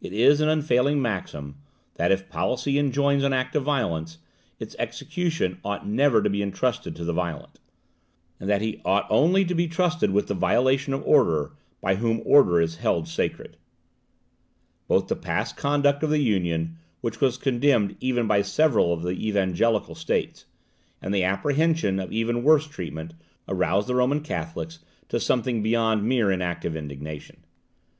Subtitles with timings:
[0.00, 1.56] It is an unfailing maxim,
[1.94, 4.18] that, if policy enjoins an act of violence,
[4.60, 7.58] its execution ought never to be entrusted to the violent;
[8.38, 12.22] and that he only ought to be trusted with the violation of order by whom
[12.24, 13.56] order is held sacred.
[14.86, 19.08] Both the past conduct of the Union, which was condemned even by several of the
[19.26, 20.44] evangelical states,
[21.02, 23.12] and the apprehension of even worse treatment,
[23.48, 24.78] aroused the Roman Catholics
[25.08, 27.38] to something beyond mere inactive indignation.